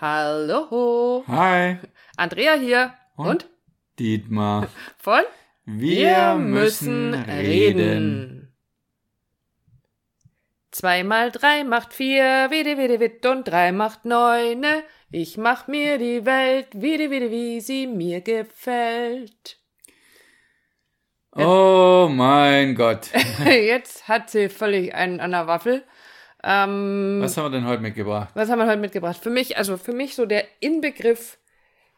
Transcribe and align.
Hallo. 0.00 1.24
Hi. 1.28 1.76
Andrea 2.16 2.54
hier. 2.54 2.94
Und? 3.16 3.26
Und? 3.26 3.50
Dietmar. 3.98 4.68
Von? 4.96 5.24
Wir 5.66 6.36
müssen 6.36 7.12
reden. 7.12 8.56
Zwei 10.70 11.04
mal 11.04 11.30
drei 11.30 11.64
macht 11.64 11.92
vier, 11.92 12.48
wide, 12.50 12.78
wide, 12.78 12.98
wid, 12.98 13.26
und 13.26 13.46
drei 13.46 13.72
macht 13.72 14.06
neune. 14.06 14.84
Ich 15.10 15.36
mach 15.36 15.66
mir 15.66 15.98
die 15.98 16.24
Welt, 16.24 16.68
wide, 16.72 17.10
wide, 17.10 17.30
wie 17.30 17.60
sie 17.60 17.86
mir 17.86 18.22
gefällt. 18.22 19.58
Oh 21.36 22.08
mein 22.10 22.74
Gott. 22.74 23.10
Jetzt 23.44 24.08
hat 24.08 24.30
sie 24.30 24.48
völlig 24.48 24.94
einen 24.94 25.20
an 25.20 25.32
der 25.32 25.46
Waffel. 25.46 25.84
Ähm, 26.42 27.18
Was 27.20 27.36
haben 27.36 27.46
wir 27.52 27.58
denn 27.58 27.66
heute 27.66 27.82
mitgebracht? 27.82 28.30
was 28.34 28.48
haben 28.50 28.58
wir 28.58 28.66
heute 28.66 28.80
mitgebracht? 28.80 29.18
Für 29.22 29.30
mich, 29.30 29.56
also 29.58 29.76
für 29.76 29.92
mich 29.92 30.14
so 30.14 30.26
der 30.26 30.44
Inbegriff 30.60 31.38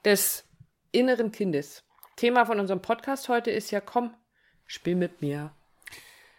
des 0.05 0.45
inneren 0.91 1.31
Kindes. 1.33 1.85
Thema 2.17 2.45
von 2.45 2.59
unserem 2.61 2.83
Podcast 2.83 3.29
heute 3.29 3.51
ist 3.51 3.71
ja, 3.71 3.81
komm, 3.81 4.15
spiel 4.67 4.97
mit 4.97 5.23
mir. 5.23 5.53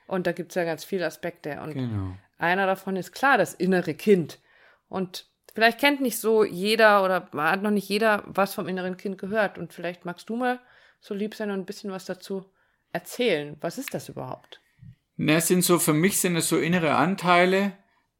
Und 0.07 0.27
da 0.27 0.31
gibt's 0.34 0.55
ja 0.55 0.63
ganz 0.66 0.84
viele 0.84 1.05
Aspekte. 1.05 1.59
Und 1.62 1.73
Genau. 1.73 2.16
einer 2.38 2.66
davon 2.67 2.95
ist 2.95 3.13
klar, 3.13 3.38
das 3.38 3.53
innere 3.53 3.93
Kind. 3.93 4.40
Und 4.90 5.27
vielleicht 5.55 5.79
kennt 5.79 6.01
nicht 6.01 6.20
so 6.20 6.43
jeder 6.43 7.04
oder 7.04 7.29
hat 7.38 7.62
noch 7.63 7.71
nicht 7.71 7.88
jeder 7.90 8.23
was 8.27 8.54
vom 8.54 8.67
inneren 8.67 8.98
Kind 8.98 9.17
gehört. 9.17 9.57
Und 9.57 9.73
vielleicht 9.73 10.05
magst 10.05 10.29
du 10.29 10.35
mal 10.35 10.59
so 10.99 11.13
lieb 11.13 11.35
sein 11.35 11.51
und 11.51 11.59
ein 11.62 11.65
bisschen 11.65 11.91
was 11.91 12.05
dazu 12.05 12.45
erzählen. 12.91 13.57
Was 13.62 13.77
ist 13.77 13.93
das 13.93 14.09
überhaupt? 14.09 14.62
Na, 15.15 15.34
es 15.35 15.48
sind 15.48 15.63
so, 15.63 15.79
für 15.79 15.93
mich 15.93 16.20
sind 16.20 16.35
es 16.35 16.49
so 16.49 16.57
innere 16.59 16.95
Anteile, 16.95 17.73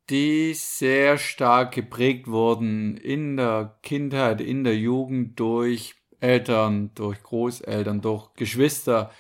die 0.10 0.54
sehr 0.54 1.18
stark 1.18 1.74
geprägt 1.74 2.28
wurden 2.28 2.98
in 2.98 3.38
der 3.38 3.78
Kindheit, 3.84 4.42
in 4.42 4.64
der 4.64 4.78
Jugend 4.78 5.40
durch 5.40 5.96
Eltern, 6.20 6.92
durch 6.96 7.22
Großeltern, 7.24 8.02
durch 8.02 8.34
Geschwister, 8.34 9.12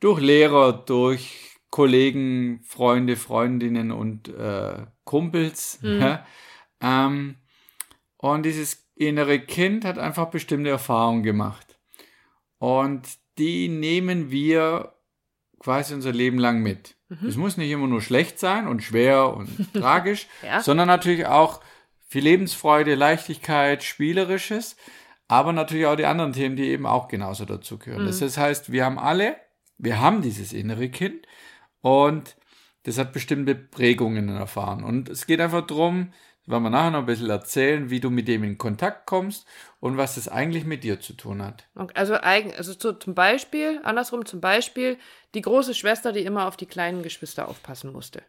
durch 0.00 0.20
Lehrer, 0.20 0.72
durch 0.72 1.58
Kollegen, 1.70 2.60
Freunde, 2.64 3.16
Freundinnen 3.16 3.92
und 3.92 4.28
äh, 4.28 4.86
Kumpels. 5.04 5.78
Ja? 6.00 6.26
Ähm, 6.80 7.36
und 8.16 8.44
dieses 8.44 8.88
innere 8.94 9.40
Kind 9.40 9.84
hat 9.84 9.98
einfach 9.98 10.30
bestimmte 10.30 10.70
Erfahrungen 10.70 11.22
gemacht. 11.22 11.78
Und 12.58 13.08
die 13.38 13.68
nehmen 13.68 14.30
wir 14.30 14.94
quasi 15.58 15.94
unser 15.94 16.12
Leben 16.12 16.38
lang 16.38 16.62
mit. 16.62 16.96
Es 17.26 17.36
muss 17.36 17.56
nicht 17.56 17.70
immer 17.70 17.86
nur 17.86 18.00
schlecht 18.00 18.38
sein 18.38 18.66
und 18.68 18.82
schwer 18.82 19.34
und 19.36 19.48
tragisch, 19.74 20.26
Ja. 20.42 20.60
sondern 20.60 20.88
natürlich 20.88 21.26
auch 21.26 21.60
viel 22.08 22.24
Lebensfreude, 22.24 22.94
Leichtigkeit, 22.94 23.82
Spielerisches, 23.82 24.76
aber 25.28 25.52
natürlich 25.52 25.86
auch 25.86 25.96
die 25.96 26.04
anderen 26.06 26.32
Themen, 26.32 26.56
die 26.56 26.68
eben 26.68 26.84
auch 26.86 27.08
genauso 27.08 27.44
dazu 27.44 27.78
gehören. 27.78 28.04
Das 28.06 28.36
heißt, 28.36 28.70
wir 28.72 28.84
haben 28.84 28.98
alle, 28.98 29.36
wir 29.78 30.00
haben 30.00 30.20
dieses 30.22 30.52
innere 30.52 30.88
Kind 30.90 31.26
und 31.80 32.36
das 32.84 32.98
hat 32.98 33.12
bestimmte 33.12 33.54
Prägungen 33.54 34.28
erfahren. 34.28 34.82
Und 34.84 35.08
es 35.08 35.26
geht 35.26 35.40
einfach 35.40 35.66
darum, 35.66 36.12
werden 36.46 36.62
wir 36.64 36.70
nachher 36.70 36.90
noch 36.90 36.98
ein 37.00 37.06
bisschen 37.06 37.30
erzählen, 37.30 37.90
wie 37.90 38.00
du 38.00 38.10
mit 38.10 38.28
dem 38.28 38.42
in 38.44 38.58
Kontakt 38.58 39.06
kommst 39.06 39.46
und 39.80 39.96
was 39.96 40.16
das 40.16 40.28
eigentlich 40.28 40.64
mit 40.64 40.84
dir 40.84 41.00
zu 41.00 41.12
tun 41.14 41.42
hat. 41.42 41.68
Also, 41.94 42.14
also 42.14 42.72
so 42.78 42.92
zum 42.92 43.14
Beispiel, 43.14 43.80
andersrum 43.84 44.26
zum 44.26 44.40
Beispiel, 44.40 44.98
die 45.34 45.42
große 45.42 45.74
Schwester, 45.74 46.12
die 46.12 46.24
immer 46.24 46.46
auf 46.48 46.56
die 46.56 46.66
kleinen 46.66 47.02
Geschwister 47.02 47.48
aufpassen 47.48 47.92
musste. 47.92 48.22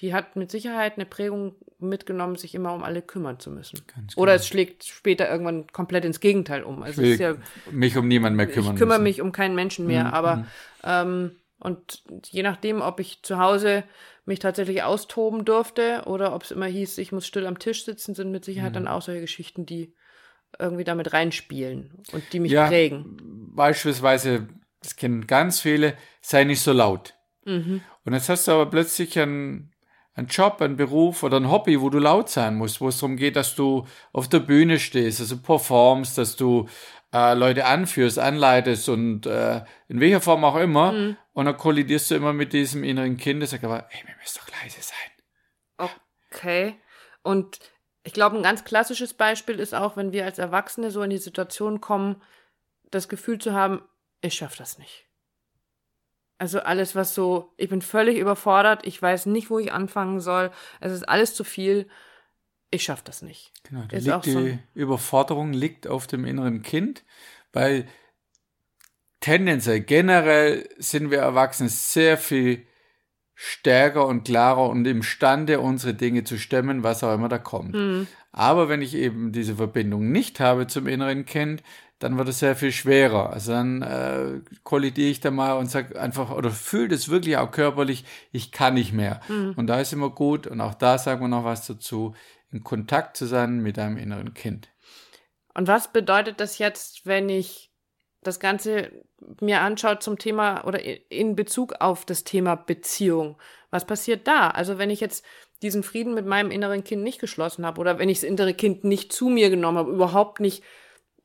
Die 0.00 0.14
hat 0.14 0.34
mit 0.34 0.50
Sicherheit 0.50 0.94
eine 0.94 1.04
Prägung 1.04 1.56
mitgenommen, 1.78 2.36
sich 2.36 2.54
immer 2.54 2.72
um 2.72 2.82
alle 2.82 3.02
kümmern 3.02 3.38
zu 3.38 3.50
müssen. 3.50 3.82
Ganz 3.94 4.16
Oder 4.16 4.32
genau. 4.32 4.40
es 4.40 4.46
schlägt 4.46 4.84
später 4.84 5.30
irgendwann 5.30 5.66
komplett 5.66 6.06
ins 6.06 6.20
Gegenteil 6.20 6.62
um. 6.62 6.82
Also 6.82 7.02
es 7.02 7.08
Ich 7.08 7.12
ist 7.14 7.20
ja, 7.20 7.30
will 7.32 7.42
mich 7.72 7.96
um 7.98 8.08
niemanden 8.08 8.36
mehr 8.36 8.46
kümmern 8.46 8.74
ich 8.74 8.78
kümmere 8.78 8.98
müssen. 8.98 9.02
mich 9.04 9.20
um 9.20 9.32
keinen 9.32 9.54
Menschen 9.54 9.86
mehr, 9.86 10.04
Mhm, 10.04 10.10
aber 10.10 10.46
ähm, 10.84 11.36
und 11.60 12.02
je 12.30 12.42
nachdem, 12.42 12.80
ob 12.80 13.00
ich 13.00 13.22
zu 13.22 13.38
Hause 13.38 13.84
mich 14.24 14.38
tatsächlich 14.38 14.82
austoben 14.82 15.44
durfte 15.44 16.02
oder 16.06 16.34
ob 16.34 16.42
es 16.42 16.50
immer 16.50 16.66
hieß, 16.66 16.98
ich 16.98 17.12
muss 17.12 17.26
still 17.26 17.46
am 17.46 17.58
Tisch 17.58 17.84
sitzen, 17.84 18.14
sind 18.14 18.30
mit 18.30 18.44
Sicherheit 18.44 18.72
Mhm. 18.72 18.74
dann 18.74 18.88
auch 18.88 19.02
solche 19.02 19.20
Geschichten, 19.20 19.66
die 19.66 19.94
irgendwie 20.58 20.84
damit 20.84 21.12
reinspielen 21.12 22.02
und 22.12 22.32
die 22.32 22.40
mich 22.40 22.52
Ja. 22.52 22.66
prägen. 22.66 23.16
Beispielsweise, 23.54 24.48
das 24.82 24.96
kennen 24.96 25.26
ganz 25.26 25.60
viele, 25.60 25.94
sei 26.22 26.44
nicht 26.44 26.60
so 26.62 26.72
laut. 26.72 27.14
Mhm. 27.44 27.82
Und 28.04 28.12
jetzt 28.12 28.28
hast 28.28 28.48
du 28.48 28.52
aber 28.52 28.66
plötzlich 28.66 29.18
einen, 29.18 29.72
einen 30.14 30.26
Job, 30.28 30.60
einen 30.60 30.76
Beruf 30.76 31.22
oder 31.22 31.36
ein 31.36 31.50
Hobby, 31.50 31.80
wo 31.80 31.90
du 31.90 31.98
laut 31.98 32.28
sein 32.28 32.56
musst, 32.56 32.80
wo 32.80 32.88
es 32.88 32.98
darum 32.98 33.16
geht, 33.16 33.36
dass 33.36 33.54
du 33.54 33.86
auf 34.12 34.28
der 34.28 34.40
Bühne 34.40 34.78
stehst, 34.78 35.20
also 35.20 35.36
performst, 35.38 36.18
dass 36.18 36.36
du 36.36 36.68
äh, 37.12 37.34
Leute 37.34 37.66
anführst, 37.66 38.18
anleitest 38.18 38.88
und 38.88 39.26
äh, 39.26 39.62
in 39.88 40.00
welcher 40.00 40.20
Form 40.20 40.44
auch 40.44 40.56
immer. 40.56 40.92
Mhm. 40.92 41.16
Und 41.32 41.44
dann 41.46 41.56
kollidierst 41.56 42.10
du 42.10 42.16
immer 42.16 42.32
mit 42.32 42.52
diesem 42.52 42.82
inneren 42.84 43.16
Kind, 43.16 43.42
das 43.42 43.50
sagt 43.50 43.64
aber, 43.64 43.88
ey, 43.92 44.02
wir 44.06 44.16
müssen 44.16 44.40
doch 44.44 44.62
leise 44.62 44.80
sein. 44.82 45.90
Okay. 46.32 46.76
Und 47.22 47.58
ich 48.02 48.12
glaube, 48.12 48.36
ein 48.36 48.42
ganz 48.42 48.64
klassisches 48.64 49.14
Beispiel 49.14 49.60
ist 49.60 49.74
auch, 49.74 49.96
wenn 49.96 50.12
wir 50.12 50.24
als 50.24 50.38
Erwachsene 50.38 50.90
so 50.90 51.02
in 51.02 51.10
die 51.10 51.18
Situation 51.18 51.80
kommen, 51.80 52.22
das 52.90 53.08
Gefühl 53.08 53.38
zu 53.38 53.52
haben, 53.52 53.82
ich 54.20 54.34
schaffe 54.34 54.58
das 54.58 54.78
nicht. 54.78 55.06
Also 56.38 56.60
alles, 56.60 56.94
was 56.94 57.14
so, 57.14 57.52
ich 57.58 57.68
bin 57.68 57.82
völlig 57.82 58.18
überfordert, 58.18 58.86
ich 58.86 59.00
weiß 59.00 59.26
nicht, 59.26 59.50
wo 59.50 59.58
ich 59.58 59.72
anfangen 59.72 60.20
soll, 60.20 60.50
es 60.80 60.92
ist 60.92 61.06
alles 61.08 61.34
zu 61.34 61.44
viel, 61.44 61.88
ich 62.70 62.82
schaffe 62.84 63.02
das 63.04 63.20
nicht. 63.20 63.52
Genau, 63.64 63.84
da 63.88 63.98
liegt 63.98 64.24
so 64.24 64.40
die 64.40 64.52
ein- 64.52 64.68
Überforderung 64.74 65.52
liegt 65.52 65.86
auf 65.86 66.06
dem 66.06 66.24
inneren 66.24 66.62
Kind, 66.62 67.04
weil 67.52 67.86
tendenziell 69.20 69.80
generell 69.80 70.68
sind 70.78 71.10
wir 71.10 71.18
Erwachsene 71.18 71.68
sehr 71.68 72.18
viel 72.18 72.66
stärker 73.34 74.06
und 74.06 74.24
klarer 74.24 74.68
und 74.68 74.86
imstande, 74.86 75.60
unsere 75.60 75.94
Dinge 75.94 76.24
zu 76.24 76.38
stemmen, 76.38 76.82
was 76.82 77.02
auch 77.02 77.14
immer 77.14 77.28
da 77.28 77.38
kommt. 77.38 77.74
Mhm. 77.74 78.06
Aber 78.32 78.68
wenn 78.68 78.82
ich 78.82 78.94
eben 78.94 79.32
diese 79.32 79.56
Verbindung 79.56 80.12
nicht 80.12 80.40
habe 80.40 80.66
zum 80.66 80.86
inneren 80.86 81.24
Kind, 81.24 81.62
dann 81.98 82.16
wird 82.16 82.28
es 82.28 82.38
sehr 82.38 82.56
viel 82.56 82.72
schwerer. 82.72 83.30
Also 83.30 83.52
dann 83.52 83.82
äh, 83.82 84.40
kollidiere 84.64 85.10
ich 85.10 85.20
da 85.20 85.30
mal 85.30 85.54
und 85.54 85.70
sage 85.70 86.00
einfach 86.00 86.30
oder 86.30 86.50
fühle 86.50 86.88
das 86.88 87.08
wirklich 87.08 87.36
auch 87.36 87.50
körperlich, 87.50 88.04
ich 88.32 88.52
kann 88.52 88.74
nicht 88.74 88.92
mehr. 88.92 89.20
Und 89.56 89.66
da 89.66 89.80
ist 89.80 89.92
immer 89.92 90.10
gut, 90.10 90.46
und 90.46 90.60
auch 90.60 90.74
da 90.74 90.98
sagen 90.98 91.20
wir 91.20 91.28
noch 91.28 91.44
was 91.44 91.66
dazu, 91.66 92.14
in 92.50 92.64
Kontakt 92.64 93.16
zu 93.16 93.26
sein 93.26 93.60
mit 93.60 93.76
deinem 93.76 93.96
inneren 93.96 94.34
Kind. 94.34 94.68
Und 95.54 95.68
was 95.68 95.92
bedeutet 95.92 96.40
das 96.40 96.58
jetzt, 96.58 97.06
wenn 97.06 97.28
ich 97.28 97.69
das 98.22 98.40
Ganze 98.40 98.90
mir 99.40 99.60
anschaut 99.60 100.02
zum 100.02 100.18
Thema 100.18 100.64
oder 100.64 100.80
in 101.10 101.36
Bezug 101.36 101.74
auf 101.80 102.04
das 102.04 102.24
Thema 102.24 102.54
Beziehung? 102.54 103.36
Was 103.70 103.86
passiert 103.86 104.26
da? 104.26 104.48
Also 104.48 104.78
wenn 104.78 104.90
ich 104.90 105.00
jetzt 105.00 105.24
diesen 105.62 105.82
Frieden 105.82 106.14
mit 106.14 106.26
meinem 106.26 106.50
inneren 106.50 106.84
Kind 106.84 107.02
nicht 107.02 107.20
geschlossen 107.20 107.66
habe 107.66 107.80
oder 107.80 107.98
wenn 107.98 108.08
ich 108.08 108.20
das 108.20 108.28
innere 108.28 108.54
Kind 108.54 108.84
nicht 108.84 109.12
zu 109.12 109.28
mir 109.28 109.50
genommen 109.50 109.78
habe, 109.78 109.92
überhaupt 109.92 110.40
nicht 110.40 110.64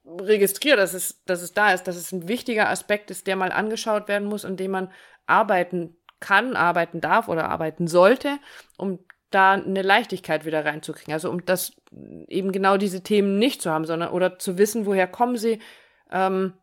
registriere, 0.06 0.78
dass 0.78 0.94
es, 0.94 1.23
dass 1.25 1.41
es 1.41 1.53
da 1.53 1.73
ist, 1.73 1.83
dass 1.83 1.95
es 1.95 2.11
ein 2.11 2.28
wichtiger 2.28 2.69
Aspekt 2.69 3.12
ist, 3.12 3.27
der 3.27 3.35
mal 3.35 3.51
angeschaut 3.51 4.07
werden 4.07 4.27
muss, 4.27 4.45
an 4.45 4.57
dem 4.57 4.72
man 4.72 4.91
arbeiten 5.25 5.97
kann, 6.19 6.56
arbeiten 6.56 7.01
darf 7.01 7.27
oder 7.27 7.50
arbeiten 7.50 7.88
sollte, 7.88 8.38
um 8.77 9.00
da 9.31 9.53
eine 9.53 9.81
Leichtigkeit 9.81 10.45
wieder 10.45 10.63
reinzukriegen. 10.63 11.13
Also 11.13 11.29
um 11.29 11.44
das 11.45 11.73
eben 12.27 12.51
genau 12.51 12.77
diese 12.77 13.03
Themen 13.03 13.39
nicht 13.39 13.62
zu 13.62 13.72
haben, 13.72 13.85
sondern 13.85 14.09
oder 14.12 14.38
zu 14.39 14.57
wissen, 14.57 14.85
woher 14.85 15.07
kommen 15.07 15.38
sie. 15.38 15.59
Ähm, 16.12 16.53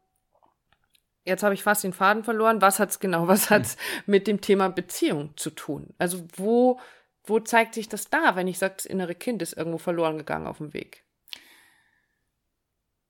jetzt 1.25 1.43
habe 1.43 1.55
ich 1.55 1.62
fast 1.62 1.84
den 1.84 1.93
Faden 1.93 2.25
verloren. 2.25 2.60
Was 2.60 2.78
hat's 2.78 3.00
genau? 3.00 3.28
Was 3.28 3.50
hat's 3.50 3.77
mit 4.06 4.27
dem 4.27 4.41
Thema 4.41 4.69
Beziehung 4.69 5.37
zu 5.37 5.50
tun? 5.50 5.94
Also 5.99 6.27
wo 6.37 6.81
wo 7.25 7.38
zeigt 7.38 7.75
sich 7.75 7.88
das 7.88 8.10
da, 8.10 8.34
wenn 8.34 8.49
ich 8.49 8.59
sage, 8.59 8.75
das 8.77 8.87
innere 8.87 9.15
Kind 9.15 9.43
ist 9.43 9.53
irgendwo 9.53 9.78
verloren 9.78 10.19
gegangen 10.19 10.47
auf 10.47 10.59
dem 10.59 10.75
Weg? 10.75 11.05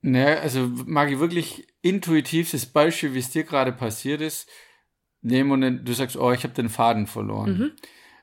Ne, 0.02 0.38
also 0.40 0.68
mag 0.84 1.10
ich 1.10 1.18
wirklich 1.18 1.66
intuitiv 1.80 2.50
das 2.50 2.66
Beispiel, 2.66 3.14
wie 3.14 3.20
es 3.20 3.30
dir 3.30 3.44
gerade 3.44 3.72
passiert 3.72 4.20
ist, 4.20 4.48
nehmen 5.20 5.52
und 5.52 5.84
du 5.84 5.92
sagst, 5.92 6.16
oh, 6.16 6.32
ich 6.32 6.42
habe 6.42 6.54
den 6.54 6.68
Faden 6.68 7.06
verloren. 7.06 7.72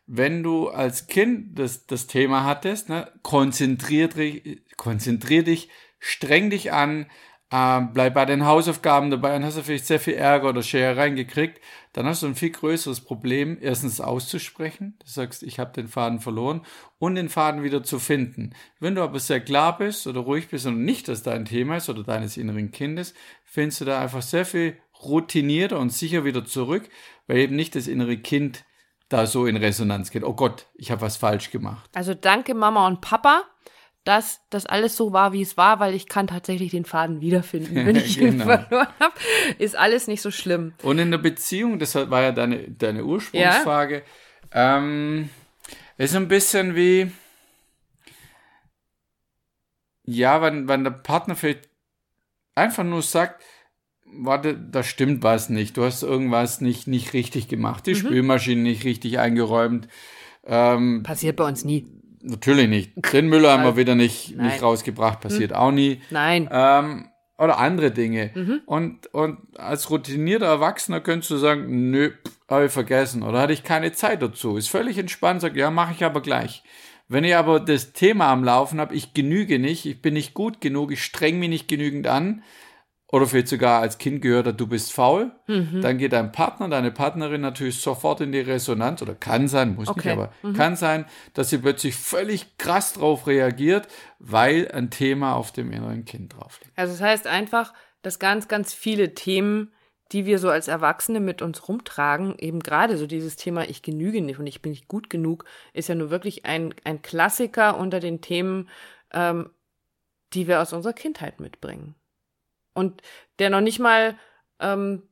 Wenn 0.06 0.44
du 0.44 0.70
als 0.70 1.08
Kind 1.08 1.58
das, 1.58 1.86
das 1.86 2.08
Thema 2.08 2.44
hattest, 2.44 2.90
ne, 2.90 3.12
konzentrier, 3.24 4.10
dich- 4.10 4.62
konzentrier 4.76 5.44
dich, 5.44 5.70
streng 6.00 6.50
dich 6.50 6.72
an, 6.74 7.10
äh, 7.52 7.82
bleib 7.94 8.14
bei 8.14 8.26
den 8.26 8.46
Hausaufgaben 8.46 9.10
dabei 9.10 9.36
und 9.36 9.44
hast 9.44 9.58
du 9.58 9.64
vielleicht 9.64 9.88
sehr 9.88 10.00
viel 10.00 10.14
Ärger 10.14 10.50
oder 10.50 10.62
Scherereien 10.62 11.16
gekriegt, 11.16 11.60
dann 11.94 12.06
hast 12.06 12.22
du 12.22 12.28
ein 12.28 12.36
viel 12.36 12.52
größeres 12.52 13.02
Problem, 13.02 13.58
erstens 13.60 14.00
auszusprechen, 14.00 14.96
du 15.00 15.10
sagst, 15.10 15.42
ich 15.42 15.60
habe 15.60 15.74
den 15.74 15.88
Faden 15.88 16.20
verloren 16.20 16.62
und 17.00 17.16
den 17.16 17.30
Faden 17.30 17.64
wieder 17.64 17.84
zu 17.84 17.98
finden. 17.98 18.52
Wenn 18.80 18.96
du 18.96 19.02
aber 19.02 19.20
sehr 19.20 19.40
klar 19.40 19.78
bist 19.78 20.06
oder 20.06 20.20
ruhig 20.20 20.50
bist 20.50 20.68
und 20.68 20.84
nicht 20.84 21.08
das 21.08 21.24
dein 21.24 21.46
Thema 21.46 21.78
ist 21.78 21.90
oder 21.90 22.04
deines 22.04 22.38
inneren 22.38 22.72
Kindes, 22.72 23.14
findest 23.44 23.82
du 23.82 23.86
da 23.86 24.00
einfach 24.00 24.22
sehr 24.22 24.46
viel 24.46 24.78
routinierter 25.04 25.80
und 25.80 25.92
sicher 25.92 26.26
wieder 26.26 26.46
zurück, 26.46 26.88
weil 27.28 27.38
eben 27.38 27.56
nicht 27.56 27.76
das 27.76 27.88
innere 27.88 28.18
Kind 28.18 28.66
da 29.08 29.26
so 29.26 29.48
in 29.48 29.58
Resonanz 29.58 30.12
geht. 30.12 30.24
Oh 30.24 30.34
Gott, 30.34 30.68
ich 30.76 30.92
habe 30.92 31.02
was 31.02 31.18
falsch 31.18 31.50
gemacht. 31.50 31.90
Also 31.94 32.14
danke 32.14 32.54
Mama 32.54 32.86
und 32.86 33.02
Papa, 33.02 33.44
dass 34.10 34.42
das 34.50 34.66
alles 34.66 34.98
so 34.98 35.14
war, 35.14 35.34
wie 35.34 35.44
es 35.44 35.56
war, 35.56 35.80
weil 35.80 35.94
ich 35.94 36.08
kann 36.08 36.26
tatsächlich 36.26 36.72
den 36.72 36.84
Faden 36.84 37.22
wiederfinden, 37.22 37.76
wenn 37.86 37.96
ich 37.96 38.18
ihn 38.18 38.32
Genau. 38.32 38.44
verloren 38.46 38.88
habe. 39.00 39.14
Ist 39.60 39.76
alles 39.76 40.08
nicht 40.08 40.24
so 40.24 40.32
schlimm. 40.32 40.74
Und 40.82 40.98
in 40.98 41.12
der 41.12 41.20
Beziehung, 41.20 41.78
das 41.78 41.94
war 41.94 42.22
ja 42.24 42.32
deine, 42.32 42.72
deine 42.72 43.06
Ursprungsfrage, 43.06 44.02
ähm, 44.52 45.30
ist 45.98 46.16
ein 46.16 46.28
bisschen 46.28 46.76
wie, 46.76 47.12
ja, 50.06 50.42
wenn, 50.42 50.68
wenn 50.68 50.84
der 50.84 50.92
Partner 50.92 51.36
vielleicht 51.36 51.70
einfach 52.56 52.84
nur 52.84 53.04
sagt, 53.04 53.44
warte, 54.06 54.58
da 54.58 54.82
stimmt 54.82 55.22
was 55.22 55.50
nicht, 55.50 55.78
du 55.78 55.84
hast 55.84 56.02
irgendwas 56.02 56.62
nicht, 56.62 56.88
nicht 56.88 57.14
richtig 57.14 57.48
gemacht, 57.48 57.86
Mhm. 57.86 57.92
die 57.92 57.96
Spülmaschine 57.96 58.62
nicht 58.64 58.86
richtig 58.86 59.20
eingeräumt, 59.20 59.88
ähm, 60.46 61.04
Passiert 61.04 61.36
bei 61.36 61.48
uns 61.48 61.64
nie. 61.64 61.86
Natürlich 62.22 62.70
nicht, 62.70 62.92
den 63.14 63.28
Müller 63.28 63.52
haben 63.52 63.64
wir 63.64 63.78
wieder 63.78 63.96
nicht, 63.96 64.36
Nein. 64.36 64.48
nicht 64.48 64.62
rausgebracht, 64.62 65.22
passiert 65.22 65.54
auch 65.54 65.72
nie. 65.72 66.02
Nein. 66.10 66.50
Ähm, 66.52 67.10
oder 67.38 67.58
andere 67.58 67.92
Dinge. 67.92 68.32
Mhm. 68.36 68.62
Und, 68.66 69.14
und 69.14 69.38
als 69.58 69.90
routinierter 69.90 70.46
Erwachsener 70.46 71.00
könntest 71.00 71.32
du 71.32 71.38
sagen, 71.38 71.90
nö, 71.90 72.12
habe 72.50 72.66
ich 72.66 72.72
vergessen 72.72 73.24
oder 73.24 73.40
hatte 73.40 73.54
ich 73.54 73.64
keine 73.64 73.94
Zeit 73.94 74.22
dazu. 74.22 74.58
Ist 74.58 74.70
völlig 74.70 74.98
entspannt, 74.98 75.42
sag, 75.42 75.56
ja, 75.56 75.72
mache 75.72 75.94
ich 75.94 76.04
aber 76.04 76.22
gleich. 76.22 76.64
Wenn 77.08 77.24
ich 77.24 77.36
aber 77.36 77.60
das 77.60 77.94
Thema 77.94 78.28
am 78.32 78.44
Laufen 78.44 78.80
habe, 78.80 78.94
ich 78.94 79.14
genüge 79.14 79.58
nicht, 79.58 79.86
ich 79.86 80.02
bin 80.02 80.14
nicht 80.14 80.34
gut 80.34 80.62
genug, 80.62 80.92
ich 80.92 81.04
streng 81.04 81.40
mich 81.40 81.50
nicht 81.50 81.68
genügend 81.68 82.08
an, 82.08 82.44
oder 83.12 83.26
vielleicht 83.26 83.48
sogar 83.48 83.82
als 83.82 83.98
Kind 83.98 84.22
gehört 84.22 84.46
hat, 84.48 84.60
du 84.60 84.68
bist 84.68 84.94
faul, 84.94 85.32
Mhm. 85.48 85.82
dann 85.82 85.98
geht 85.98 86.14
dein 86.14 86.32
Partner, 86.32 86.70
deine 86.70 86.92
Partnerin 86.92 87.42
natürlich 87.42 87.82
sofort 87.82 88.22
in 88.22 88.32
die 88.32 88.40
Resonanz, 88.40 89.02
oder 89.02 89.16
kann 89.16 89.48
sein, 89.48 89.76
muss 89.76 89.88
Okay. 89.88 90.16
nicht, 90.16 90.18
aber 90.44 90.54
kann 90.56 90.76
sein, 90.76 91.06
dass 91.34 91.50
sie 91.50 91.58
plötzlich 91.58 91.96
völlig 91.96 92.58
krass 92.58 92.94
drauf 92.94 93.26
reagiert, 93.26 93.88
weil 94.20 94.70
ein 94.72 94.90
Thema 94.92 95.34
auf 95.36 95.52
dem 95.52 95.72
inneren 95.72 96.06
Kind 96.06 96.36
drauf 96.36 96.60
liegt. 96.64 96.78
Also 96.78 96.94
das 96.94 97.02
heißt 97.02 97.28
einfach, 97.28 97.74
dass 98.04 98.20
ganz, 98.20 98.48
ganz 98.48 98.74
viele 98.74 99.14
Themen, 99.16 99.74
die 100.12 100.26
wir 100.26 100.40
so 100.40 100.50
als 100.50 100.68
Erwachsene 100.68 101.20
mit 101.20 101.42
uns 101.42 101.68
rumtragen, 101.68 102.36
eben 102.40 102.60
gerade 102.62 102.98
so 102.98 103.08
dieses 103.08 103.36
Thema 103.36 103.68
ich 103.68 103.82
genüge 103.82 104.22
nicht 104.22 104.40
und 104.40 104.48
ich 104.48 104.62
bin 104.62 104.72
nicht 104.72 104.88
gut 104.88 105.10
genug, 105.10 105.46
ist 105.74 105.90
ja 105.90 105.96
nur 105.96 106.10
wirklich 106.10 106.46
ein, 106.46 106.74
ein 106.84 107.02
Klassiker 107.02 107.78
unter 107.78 108.00
den 108.00 108.22
Themen, 108.22 108.70
ähm, 109.14 109.50
die 110.34 110.48
wir 110.48 110.62
aus 110.62 110.74
unserer 110.74 110.94
Kindheit 110.94 111.40
mitbringen. 111.40 111.96
Und 112.80 113.02
der 113.38 113.50
noch 113.50 113.62
nicht 113.62 113.80
mal, 113.80 114.18
ähm, 114.60 115.04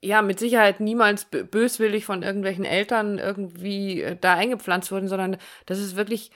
ja, 0.00 0.22
mit 0.22 0.38
Sicherheit 0.38 0.80
niemals 0.80 1.30
bö- 1.30 1.44
böswillig 1.44 2.04
von 2.04 2.22
irgendwelchen 2.22 2.64
Eltern 2.64 3.18
irgendwie 3.18 4.02
äh, 4.02 4.16
da 4.20 4.34
eingepflanzt 4.34 4.92
wurden, 4.92 5.08
sondern 5.08 5.36
das 5.66 5.78
ist 5.78 5.96
wirklich 5.96 6.30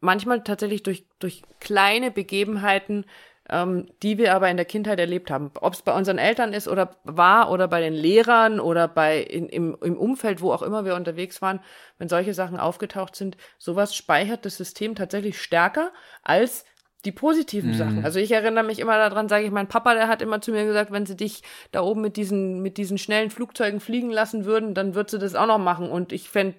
manchmal 0.00 0.44
tatsächlich 0.44 0.82
durch, 0.82 1.06
durch 1.18 1.42
kleine 1.60 2.10
Begebenheiten, 2.10 3.04
ähm, 3.50 3.86
die 4.02 4.18
wir 4.18 4.34
aber 4.34 4.48
in 4.50 4.56
der 4.56 4.66
Kindheit 4.66 5.00
erlebt 5.00 5.30
haben. 5.30 5.50
Ob 5.60 5.72
es 5.72 5.82
bei 5.82 5.92
unseren 5.92 6.18
Eltern 6.18 6.52
ist 6.52 6.68
oder 6.68 6.96
war 7.04 7.50
oder 7.50 7.66
bei 7.66 7.80
den 7.80 7.94
Lehrern 7.94 8.60
oder 8.60 8.86
bei 8.86 9.20
in, 9.20 9.48
im, 9.48 9.76
im 9.82 9.96
Umfeld, 9.96 10.40
wo 10.40 10.52
auch 10.52 10.62
immer 10.62 10.84
wir 10.84 10.94
unterwegs 10.94 11.42
waren, 11.42 11.60
wenn 11.98 12.08
solche 12.08 12.34
Sachen 12.34 12.60
aufgetaucht 12.60 13.16
sind, 13.16 13.36
sowas 13.58 13.96
speichert 13.96 14.44
das 14.44 14.56
System 14.56 14.94
tatsächlich 14.94 15.40
stärker 15.40 15.92
als 16.22 16.64
die 17.04 17.12
positiven 17.12 17.74
Sachen. 17.74 18.04
Also 18.04 18.18
ich 18.18 18.32
erinnere 18.32 18.64
mich 18.64 18.80
immer 18.80 18.96
daran, 18.98 19.28
sage 19.28 19.44
ich, 19.44 19.52
mein 19.52 19.68
Papa, 19.68 19.94
der 19.94 20.08
hat 20.08 20.20
immer 20.20 20.40
zu 20.40 20.50
mir 20.50 20.64
gesagt, 20.64 20.90
wenn 20.90 21.06
sie 21.06 21.16
dich 21.16 21.42
da 21.70 21.80
oben 21.82 22.00
mit 22.00 22.16
diesen, 22.16 22.60
mit 22.60 22.76
diesen 22.76 22.98
schnellen 22.98 23.30
Flugzeugen 23.30 23.78
fliegen 23.78 24.10
lassen 24.10 24.44
würden, 24.44 24.74
dann 24.74 24.94
würdest 24.96 25.14
du 25.14 25.18
das 25.18 25.36
auch 25.36 25.46
noch 25.46 25.58
machen. 25.58 25.88
Und 25.90 26.12
ich 26.12 26.28
fände, 26.28 26.56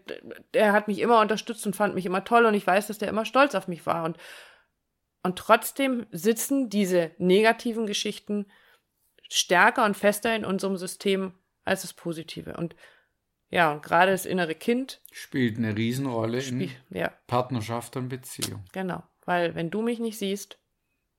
er 0.53 0.71
hat 0.71 0.88
mich 0.88 1.00
immer 1.00 1.19
unterstützt 1.19 1.65
und 1.68 1.75
fand 1.75 1.94
mich 1.94 2.06
immer 2.06 2.24
toll 2.24 2.45
und 2.45 2.53
ich 2.53 2.65
weiß, 2.65 2.88
dass 2.88 2.97
der 2.97 3.09
immer 3.09 3.25
stolz 3.25 3.53
auf 3.53 3.68
mich 3.68 3.86
war. 3.86 4.06
Und, 4.06 4.18
und 5.24 5.38
trotzdem 5.38 6.06
sitzen 6.12 6.69
diese 6.69 7.12
negativen 7.18 7.85
Geschichten 7.85 8.45
stärker 9.27 9.83
und 9.83 9.97
fester 9.97 10.33
in 10.35 10.45
unserem 10.45 10.77
System 10.77 11.33
als 11.65 11.81
das 11.81 11.94
Positive. 11.94 12.56
Und 12.56 12.75
ja, 13.50 13.71
und 13.74 13.83
gerade 13.83 14.12
das 14.12 14.25
innere 14.25 14.56
Kind, 14.56 15.01
Spielt 15.12 15.57
eine 15.57 15.75
Riesenrolle 15.75 16.39
in 16.42 16.59
wie- 16.62 16.71
ja, 16.92 17.12
Partnerschaft 17.27 17.97
und 17.97 18.07
Beziehung. 18.07 18.63
genau. 18.71 19.03
Weil 19.29 19.53
wenn 19.53 19.69
du 19.69 19.83
mich 19.83 19.99
nicht 19.99 20.17
siehst, 20.17 20.57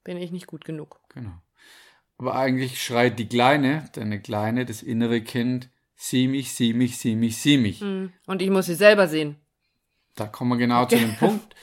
bin 0.02 0.16
ich 0.16 0.32
nicht 0.32 0.48
gut 0.48 0.64
genug. 0.64 0.98
Genau. 1.14 1.30
Aber 2.18 2.34
eigentlich 2.34 2.82
schreit 2.82 3.20
die 3.20 3.28
Kleine, 3.28 3.88
deine 3.92 4.20
Kleine, 4.20 4.66
das 4.66 4.82
innere 4.82 5.20
Kind, 5.20 5.70
sieh 5.94 6.26
mich, 6.26 6.52
sieh 6.52 6.72
mich, 6.72 6.98
sieh 6.98 7.14
mich, 7.14 7.36
sieh 7.36 7.56
mich. 7.56 7.80
Hm. 7.80 8.12
Und 8.26 8.42
ich 8.42 8.50
muss 8.50 8.66
sie 8.66 8.74
selber 8.74 9.06
sehen. 9.06 9.36
Da 10.16 10.26
kommen 10.26 10.50
wir 10.50 10.56
genau 10.56 10.86
zu 10.86 10.96
dem 10.98 11.14
Punkt. 11.18 11.54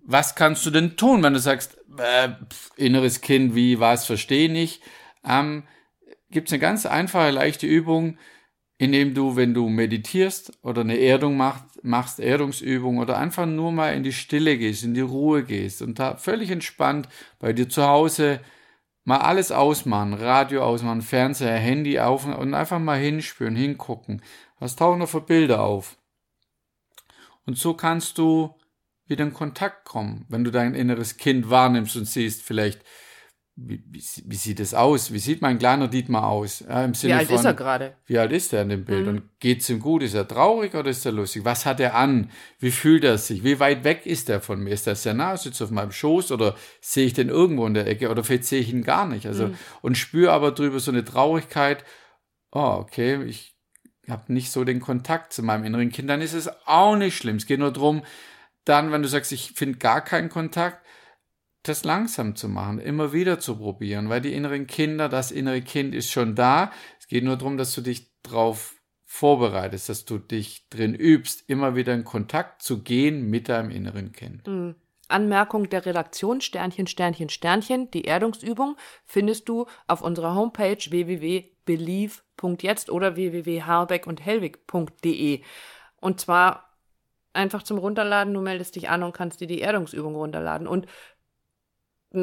Was 0.00 0.36
kannst 0.36 0.64
du 0.64 0.70
denn 0.70 0.96
tun, 0.96 1.24
wenn 1.24 1.32
du 1.32 1.40
sagst, 1.40 1.76
äh, 1.98 2.28
pf, 2.28 2.70
inneres 2.76 3.20
Kind, 3.20 3.56
wie, 3.56 3.80
was, 3.80 4.06
verstehe 4.06 4.48
nicht? 4.48 4.84
Ähm, 5.24 5.64
Gibt 6.30 6.46
es 6.46 6.52
eine 6.52 6.60
ganz 6.60 6.86
einfache, 6.86 7.32
leichte 7.32 7.66
Übung, 7.66 8.16
indem 8.78 9.14
du, 9.14 9.36
wenn 9.36 9.54
du 9.54 9.68
meditierst 9.68 10.52
oder 10.62 10.82
eine 10.82 10.98
Erdung 10.98 11.36
machst, 11.36 11.82
machst 11.82 12.20
Erdungsübung 12.20 12.98
oder 12.98 13.16
einfach 13.16 13.46
nur 13.46 13.72
mal 13.72 13.94
in 13.94 14.02
die 14.02 14.12
Stille 14.12 14.58
gehst, 14.58 14.84
in 14.84 14.94
die 14.94 15.00
Ruhe 15.00 15.44
gehst 15.44 15.82
und 15.82 15.98
da 15.98 16.16
völlig 16.16 16.50
entspannt 16.50 17.08
bei 17.38 17.52
dir 17.52 17.68
zu 17.68 17.84
Hause 17.84 18.40
mal 19.04 19.18
alles 19.18 19.52
ausmachen, 19.52 20.14
Radio 20.14 20.62
ausmachen, 20.62 21.00
Fernseher, 21.00 21.56
Handy 21.56 21.98
auf 22.00 22.26
und 22.26 22.54
einfach 22.54 22.80
mal 22.80 22.98
hinspüren, 22.98 23.56
hingucken. 23.56 24.20
Was 24.58 24.76
tauchen 24.76 25.00
da 25.00 25.06
für 25.06 25.20
Bilder 25.20 25.62
auf? 25.62 25.96
Und 27.46 27.56
so 27.56 27.74
kannst 27.74 28.18
du 28.18 28.54
wieder 29.06 29.24
in 29.24 29.32
Kontakt 29.32 29.84
kommen, 29.84 30.26
wenn 30.28 30.42
du 30.42 30.50
dein 30.50 30.74
inneres 30.74 31.16
Kind 31.16 31.48
wahrnimmst 31.48 31.96
und 31.96 32.06
siehst, 32.06 32.42
vielleicht, 32.42 32.80
wie, 33.58 33.82
wie, 33.88 34.04
wie 34.26 34.36
sieht 34.36 34.60
es 34.60 34.74
aus? 34.74 35.14
Wie 35.14 35.18
sieht 35.18 35.40
mein 35.40 35.58
kleiner 35.58 35.88
Dietmar 35.88 36.26
aus? 36.28 36.60
Ja, 36.60 36.84
Im 36.84 36.92
Wie 36.92 36.96
Sinne 36.98 37.16
alt 37.16 37.28
von, 37.28 37.36
ist 37.36 37.44
er 37.46 37.54
gerade? 37.54 37.96
wie 38.04 38.18
alt 38.18 38.30
ist 38.30 38.52
er 38.52 38.62
in 38.62 38.68
dem 38.68 38.84
Bild? 38.84 39.04
Mhm. 39.04 39.08
Und 39.08 39.40
geht's 39.40 39.70
ihm 39.70 39.80
gut? 39.80 40.02
Ist 40.02 40.12
er 40.12 40.28
traurig 40.28 40.74
oder 40.74 40.90
ist 40.90 41.06
er 41.06 41.12
lustig? 41.12 41.46
Was 41.46 41.64
hat 41.64 41.80
er 41.80 41.94
an? 41.94 42.30
Wie 42.58 42.70
fühlt 42.70 43.02
er 43.02 43.16
sich? 43.16 43.44
Wie 43.44 43.58
weit 43.58 43.82
weg 43.82 44.04
ist 44.04 44.28
er 44.28 44.42
von 44.42 44.60
mir? 44.60 44.74
Ist 44.74 44.86
er 44.86 44.94
sehr 44.94 45.14
nah? 45.14 45.38
Sitzt 45.38 45.62
er 45.62 45.64
auf 45.64 45.70
meinem 45.70 45.90
Schoß 45.90 46.32
oder 46.32 46.54
sehe 46.82 47.06
ich 47.06 47.14
den 47.14 47.30
irgendwo 47.30 47.66
in 47.66 47.72
der 47.72 47.86
Ecke 47.86 48.10
oder 48.10 48.22
vielleicht 48.22 48.44
sehe 48.44 48.60
ich 48.60 48.70
ihn 48.70 48.82
gar 48.82 49.06
nicht? 49.08 49.26
Also, 49.26 49.50
und 49.80 49.96
spüre 49.96 50.32
aber 50.32 50.52
drüber 50.52 50.78
so 50.78 50.90
eine 50.90 51.04
Traurigkeit. 51.04 51.82
Oh, 52.52 52.76
okay, 52.78 53.24
ich 53.24 53.56
habe 54.06 54.30
nicht 54.34 54.52
so 54.52 54.64
den 54.64 54.80
Kontakt 54.80 55.32
zu 55.32 55.42
meinem 55.42 55.64
inneren 55.64 55.90
Kind. 55.90 56.10
Dann 56.10 56.20
ist 56.20 56.34
es 56.34 56.50
auch 56.66 56.94
nicht 56.94 57.16
schlimm. 57.16 57.36
Es 57.36 57.46
geht 57.46 57.58
nur 57.60 57.72
darum, 57.72 58.02
dann, 58.66 58.92
wenn 58.92 59.02
du 59.02 59.08
sagst, 59.08 59.32
ich 59.32 59.52
finde 59.52 59.78
gar 59.78 60.02
keinen 60.02 60.28
Kontakt, 60.28 60.84
das 61.68 61.84
langsam 61.84 62.36
zu 62.36 62.48
machen, 62.48 62.78
immer 62.78 63.12
wieder 63.12 63.38
zu 63.38 63.56
probieren, 63.56 64.08
weil 64.08 64.20
die 64.20 64.32
inneren 64.32 64.66
Kinder, 64.66 65.08
das 65.08 65.30
innere 65.30 65.62
Kind 65.62 65.94
ist 65.94 66.10
schon 66.10 66.34
da. 66.34 66.72
Es 66.98 67.06
geht 67.06 67.24
nur 67.24 67.36
darum, 67.36 67.56
dass 67.56 67.74
du 67.74 67.80
dich 67.80 68.10
darauf 68.22 68.74
vorbereitest, 69.04 69.88
dass 69.88 70.04
du 70.04 70.18
dich 70.18 70.68
drin 70.68 70.94
übst, 70.94 71.48
immer 71.48 71.76
wieder 71.76 71.94
in 71.94 72.04
Kontakt 72.04 72.62
zu 72.62 72.82
gehen 72.82 73.30
mit 73.30 73.48
deinem 73.48 73.70
inneren 73.70 74.12
Kind. 74.12 74.46
Hm. 74.46 74.74
Anmerkung 75.08 75.68
der 75.68 75.86
Redaktion 75.86 76.40
Sternchen, 76.40 76.86
Sternchen, 76.86 77.28
Sternchen. 77.28 77.90
Die 77.92 78.04
Erdungsübung 78.04 78.76
findest 79.04 79.48
du 79.48 79.66
auf 79.86 80.02
unserer 80.02 80.34
Homepage 80.34 80.78
www.believe.jetzt 80.78 82.90
oder 82.90 83.14
www.harbeck 83.14 84.06
und 84.06 84.24
hellwig.de. 84.24 85.42
Und 86.00 86.20
zwar 86.20 86.76
einfach 87.32 87.62
zum 87.62 87.78
Runterladen. 87.78 88.34
Du 88.34 88.40
meldest 88.40 88.74
dich 88.74 88.88
an 88.88 89.04
und 89.04 89.12
kannst 89.12 89.40
dir 89.40 89.46
die 89.46 89.60
Erdungsübung 89.60 90.16
runterladen. 90.16 90.66
Und 90.66 90.86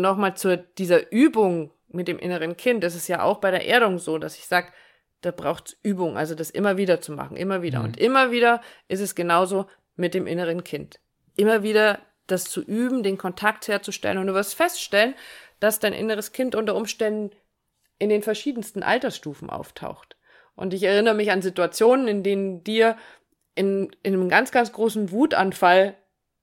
nochmal 0.01 0.35
zu 0.35 0.57
dieser 0.77 1.11
Übung 1.11 1.71
mit 1.89 2.07
dem 2.07 2.19
inneren 2.19 2.57
Kind. 2.57 2.83
Das 2.83 2.95
ist 2.95 3.07
ja 3.07 3.23
auch 3.23 3.37
bei 3.37 3.51
der 3.51 3.67
Erdung 3.67 3.99
so, 3.99 4.17
dass 4.17 4.37
ich 4.37 4.45
sage, 4.45 4.67
da 5.21 5.31
braucht 5.31 5.77
Übung, 5.83 6.17
also 6.17 6.35
das 6.35 6.49
immer 6.49 6.77
wieder 6.77 6.99
zu 7.01 7.13
machen, 7.13 7.37
immer 7.37 7.61
wieder. 7.61 7.79
Mhm. 7.79 7.85
Und 7.85 7.99
immer 7.99 8.31
wieder 8.31 8.61
ist 8.87 8.99
es 8.99 9.15
genauso 9.15 9.67
mit 9.95 10.13
dem 10.13 10.27
inneren 10.27 10.63
Kind. 10.63 10.99
Immer 11.35 11.63
wieder 11.63 11.99
das 12.27 12.45
zu 12.45 12.61
üben, 12.61 13.03
den 13.03 13.17
Kontakt 13.17 13.67
herzustellen. 13.67 14.17
Und 14.17 14.27
du 14.27 14.33
wirst 14.33 14.55
feststellen, 14.55 15.15
dass 15.59 15.79
dein 15.79 15.93
inneres 15.93 16.31
Kind 16.31 16.55
unter 16.55 16.75
Umständen 16.75 17.31
in 17.99 18.09
den 18.09 18.21
verschiedensten 18.21 18.83
Altersstufen 18.83 19.49
auftaucht. 19.49 20.17
Und 20.55 20.73
ich 20.73 20.83
erinnere 20.83 21.15
mich 21.15 21.31
an 21.31 21.41
Situationen, 21.41 22.07
in 22.07 22.23
denen 22.23 22.63
dir 22.63 22.97
in, 23.55 23.95
in 24.03 24.13
einem 24.13 24.29
ganz, 24.29 24.51
ganz 24.51 24.71
großen 24.71 25.11
Wutanfall 25.11 25.95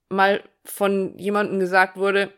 mal 0.08 0.42
von 0.64 1.16
jemandem 1.18 1.60
gesagt 1.60 1.96
wurde, 1.96 2.32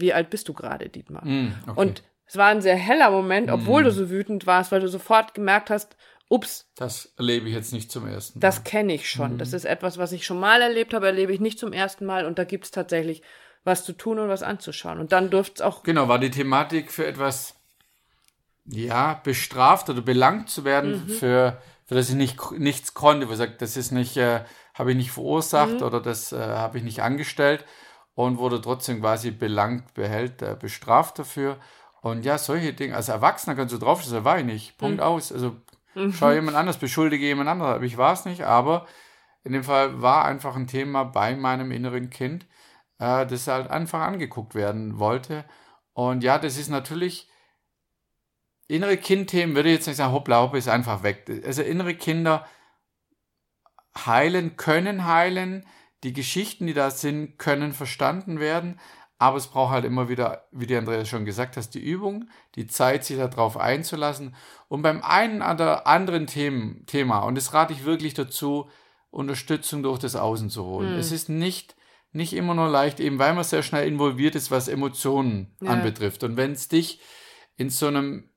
wie 0.00 0.12
alt 0.12 0.30
bist 0.30 0.48
du 0.48 0.54
gerade, 0.54 0.88
Dietmar? 0.88 1.24
Mm, 1.24 1.52
okay. 1.66 1.80
Und 1.80 2.02
es 2.26 2.36
war 2.36 2.48
ein 2.48 2.62
sehr 2.62 2.76
heller 2.76 3.10
Moment, 3.10 3.50
obwohl 3.50 3.82
Mhm. 3.82 3.86
du 3.86 3.92
so 3.92 4.10
wütend 4.10 4.46
warst, 4.46 4.72
weil 4.72 4.80
du 4.80 4.88
sofort 4.88 5.34
gemerkt 5.34 5.70
hast, 5.70 5.96
ups, 6.28 6.66
das 6.76 7.12
erlebe 7.16 7.48
ich 7.48 7.54
jetzt 7.54 7.72
nicht 7.72 7.90
zum 7.92 8.06
ersten 8.06 8.38
Mal. 8.38 8.40
das 8.40 8.64
kenne 8.64 8.94
ich 8.94 9.08
schon. 9.08 9.38
Das 9.38 9.52
ist 9.52 9.64
etwas, 9.64 9.96
was 9.98 10.10
ich 10.12 10.26
schon 10.26 10.40
mal 10.40 10.60
erlebt 10.60 10.92
habe, 10.92 11.06
erlebe 11.06 11.32
ich 11.32 11.40
nicht 11.40 11.58
zum 11.58 11.72
ersten 11.72 12.04
Mal 12.04 12.26
und 12.26 12.38
da 12.38 12.44
gibt 12.44 12.64
es 12.64 12.70
tatsächlich 12.72 13.22
was 13.62 13.84
zu 13.84 13.92
tun 13.92 14.18
und 14.18 14.28
was 14.28 14.42
anzuschauen. 14.42 14.98
Und 15.00 15.12
dann 15.12 15.30
dürfte 15.30 15.54
es 15.56 15.60
auch 15.60 15.82
Genau, 15.84 16.08
war 16.08 16.18
die 16.18 16.30
Thematik 16.30 16.90
für 16.90 17.06
etwas, 17.06 17.54
ja, 18.64 19.20
bestraft 19.22 19.88
oder 19.90 20.02
belangt 20.02 20.50
zu 20.50 20.64
werden, 20.64 21.06
für, 21.08 21.60
für 21.84 21.94
das 21.94 22.08
ich 22.10 22.16
nicht, 22.16 22.36
nichts 22.52 22.94
konnte, 22.94 23.28
wo 23.28 23.32
ich 23.32 23.38
sage, 23.38 23.54
das 23.58 23.76
ist 23.76 23.92
nicht, 23.92 24.16
äh, 24.16 24.40
habe 24.74 24.90
ich 24.90 24.96
nicht 24.96 25.12
verursacht 25.12 25.82
oder 25.82 26.00
das 26.00 26.32
äh, 26.32 26.38
habe 26.38 26.78
ich 26.78 26.84
nicht 26.84 27.02
angestellt. 27.02 27.64
Und 28.16 28.38
wurde 28.38 28.60
trotzdem 28.62 29.00
quasi 29.00 29.30
belangt, 29.30 29.92
behält, 29.94 30.40
äh, 30.40 30.56
bestraft 30.58 31.18
dafür. 31.18 31.58
Und 32.00 32.24
ja, 32.24 32.38
solche 32.38 32.72
Dinge. 32.72 32.96
Als 32.96 33.10
Erwachsener 33.10 33.54
kannst 33.54 33.74
du 33.74 33.78
drauf, 33.78 34.02
das 34.02 34.24
war 34.24 34.38
ich 34.38 34.44
nicht. 34.44 34.78
Punkt 34.78 34.96
mhm. 34.96 35.02
aus. 35.02 35.30
Also 35.30 35.54
mhm. 35.94 36.12
schau 36.12 36.32
jemand 36.32 36.56
anders, 36.56 36.78
beschuldige 36.78 37.26
jemand 37.26 37.50
anderes. 37.50 37.74
Aber 37.76 37.84
ich 37.84 37.98
war 37.98 38.14
es 38.14 38.24
nicht. 38.24 38.42
Aber 38.42 38.86
in 39.44 39.52
dem 39.52 39.64
Fall 39.64 40.00
war 40.00 40.24
einfach 40.24 40.56
ein 40.56 40.66
Thema 40.66 41.04
bei 41.04 41.36
meinem 41.36 41.70
inneren 41.70 42.08
Kind, 42.08 42.46
äh, 42.98 43.26
das 43.26 43.48
halt 43.48 43.70
einfach 43.70 44.00
angeguckt 44.00 44.54
werden 44.54 44.98
wollte. 44.98 45.44
Und 45.92 46.24
ja, 46.24 46.38
das 46.38 46.56
ist 46.56 46.70
natürlich 46.70 47.28
innere 48.66 48.96
Kindthemen 48.96 49.54
würde 49.54 49.68
ich 49.68 49.76
jetzt 49.76 49.86
nicht 49.88 49.96
sagen, 49.96 50.14
hoppla, 50.14 50.40
hopp, 50.40 50.54
ist 50.54 50.68
einfach 50.68 51.02
weg. 51.02 51.30
Also 51.44 51.62
innere 51.62 51.94
Kinder 51.94 52.46
heilen, 54.06 54.56
können 54.56 55.06
heilen. 55.06 55.66
Die 56.04 56.12
Geschichten, 56.12 56.66
die 56.66 56.74
da 56.74 56.90
sind, 56.90 57.38
können 57.38 57.72
verstanden 57.72 58.40
werden. 58.40 58.78
Aber 59.18 59.38
es 59.38 59.46
braucht 59.46 59.72
halt 59.72 59.84
immer 59.86 60.10
wieder, 60.10 60.46
wie 60.52 60.66
die 60.66 60.76
Andreas 60.76 61.08
schon 61.08 61.24
gesagt 61.24 61.56
hast, 61.56 61.70
die 61.70 61.80
Übung, 61.80 62.28
die 62.54 62.66
Zeit, 62.66 63.04
sich 63.04 63.16
darauf 63.16 63.56
einzulassen. 63.56 64.34
Und 64.68 64.82
beim 64.82 65.02
einen 65.02 65.40
oder 65.40 65.86
anderen 65.86 66.26
Themen, 66.26 66.84
Thema, 66.86 67.20
und 67.20 67.34
das 67.34 67.54
rate 67.54 67.72
ich 67.72 67.86
wirklich 67.86 68.12
dazu, 68.12 68.68
Unterstützung 69.10 69.82
durch 69.82 69.98
das 69.98 70.16
Außen 70.16 70.50
zu 70.50 70.64
holen. 70.66 70.92
Mhm. 70.92 70.98
Es 70.98 71.12
ist 71.12 71.30
nicht, 71.30 71.76
nicht 72.12 72.34
immer 72.34 72.54
nur 72.54 72.68
leicht, 72.68 73.00
eben 73.00 73.18
weil 73.18 73.32
man 73.32 73.44
sehr 73.44 73.62
schnell 73.62 73.88
involviert 73.88 74.34
ist, 74.34 74.50
was 74.50 74.68
Emotionen 74.68 75.56
ja. 75.62 75.70
anbetrifft. 75.70 76.22
Und 76.22 76.36
wenn 76.36 76.52
es 76.52 76.68
dich 76.68 77.00
in 77.56 77.70
so 77.70 77.86
einem 77.86 78.28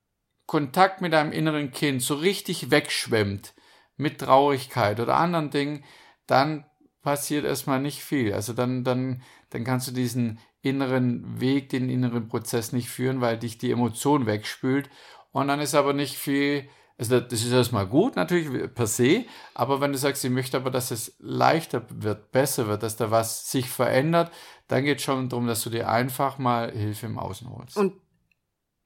Kontakt 0.46 1.02
mit 1.02 1.12
deinem 1.12 1.34
inneren 1.34 1.72
Kind 1.72 2.02
so 2.02 2.16
richtig 2.16 2.72
wegschwemmt 2.72 3.54
mit 3.98 4.20
Traurigkeit 4.20 5.00
oder 5.02 5.18
anderen 5.18 5.50
Dingen, 5.50 5.84
dann 6.26 6.66
passiert 7.02 7.46
erstmal 7.46 7.82
nicht 7.82 8.04
viel. 8.04 8.34
Also 8.34 8.54
dann, 8.54 8.84
dann, 8.84 9.22
dann 9.50 9.64
kannst 9.64 9.88
du 9.88 9.92
diesen 9.92 10.40
inneren 10.62 11.40
Weg, 11.40 11.70
den 11.70 11.90
inneren 11.90 12.28
Prozess 12.28 12.74
nicht 12.74 12.90
führen, 12.90 13.22
weil 13.22 13.38
dich 13.38 13.58
die 13.58 13.72
Emotion 13.72 14.26
wegspült. 14.26 14.90
Und 15.32 15.48
dann 15.48 15.60
ist 15.60 15.76
aber 15.76 15.94
nicht 15.94 16.18
viel, 16.18 16.68
also 16.98 17.20
das 17.20 17.42
ist 17.42 17.52
erstmal 17.52 17.88
gut, 17.88 18.16
natürlich 18.16 18.74
per 18.74 18.88
se, 18.88 19.26
aber 19.54 19.80
wenn 19.80 19.94
du 19.94 19.98
sagst, 19.98 20.26
ich 20.26 20.32
möchte 20.32 20.58
aber, 20.58 20.72
dass 20.72 20.92
es 20.92 21.16
leichter 21.20 21.86
wird, 21.90 22.32
besser 22.32 22.68
wird, 22.68 22.84
dass 22.84 22.98
da 22.98 23.10
was 23.12 23.50
sich 23.50 23.70
verändert, 23.70 24.32
dann 24.68 24.84
geht 24.84 24.98
es 24.98 25.04
schon 25.04 25.30
darum, 25.30 25.48
dass 25.48 25.64
du 25.64 25.70
dir 25.70 25.90
einfach 25.90 26.38
mal 26.40 26.72
Hilfe 26.72 27.06
im 27.06 27.18
Außen 27.18 27.50
holst. 27.50 27.78
Und 27.78 27.94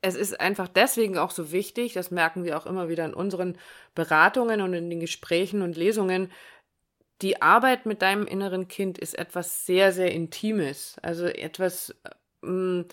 es 0.01 0.15
ist 0.15 0.39
einfach 0.39 0.67
deswegen 0.67 1.17
auch 1.17 1.31
so 1.31 1.51
wichtig, 1.53 1.93
das 1.93 2.11
merken 2.11 2.43
wir 2.43 2.57
auch 2.57 2.65
immer 2.65 2.89
wieder 2.89 3.05
in 3.05 3.13
unseren 3.13 3.57
Beratungen 3.95 4.61
und 4.61 4.73
in 4.73 4.89
den 4.89 4.99
Gesprächen 4.99 5.61
und 5.61 5.77
Lesungen, 5.77 6.29
die 7.23 7.41
Arbeit 7.41 7.85
mit 7.85 8.01
deinem 8.01 8.27
inneren 8.27 8.67
Kind 8.67 8.97
ist 8.97 9.17
etwas 9.17 9.65
sehr, 9.65 9.93
sehr 9.93 10.11
Intimes. 10.11 10.97
Also 11.01 11.25
etwas, 11.25 11.95
ähm, 12.43 12.85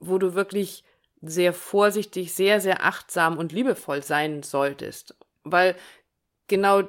wo 0.00 0.18
du 0.18 0.34
wirklich 0.34 0.84
sehr 1.20 1.52
vorsichtig, 1.52 2.34
sehr, 2.34 2.60
sehr 2.60 2.84
achtsam 2.84 3.36
und 3.36 3.52
liebevoll 3.52 4.02
sein 4.02 4.42
solltest. 4.42 5.16
Weil 5.44 5.76
genau 6.46 6.82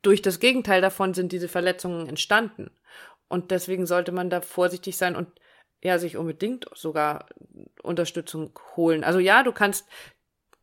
durch 0.00 0.22
das 0.22 0.40
Gegenteil 0.40 0.80
davon 0.80 1.12
sind 1.12 1.30
diese 1.30 1.48
Verletzungen 1.48 2.08
entstanden. 2.08 2.70
Und 3.28 3.50
deswegen 3.50 3.86
sollte 3.86 4.12
man 4.12 4.30
da 4.30 4.40
vorsichtig 4.40 4.96
sein 4.96 5.14
und 5.14 5.28
ja, 5.82 5.98
sich 5.98 6.16
unbedingt 6.16 6.66
sogar 6.74 7.26
Unterstützung 7.82 8.58
holen. 8.76 9.04
Also 9.04 9.18
ja, 9.18 9.42
du 9.42 9.52
kannst 9.52 9.86